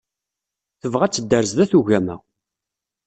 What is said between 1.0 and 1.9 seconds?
ad tedder sdat